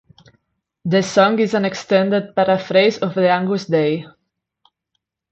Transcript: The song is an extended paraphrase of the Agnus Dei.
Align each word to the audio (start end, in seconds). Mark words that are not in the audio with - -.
The 0.83 1.03
song 1.03 1.37
is 1.37 1.53
an 1.53 1.63
extended 1.63 2.35
paraphrase 2.35 2.97
of 3.03 3.13
the 3.13 3.29
Agnus 3.29 3.67
Dei. 3.67 4.07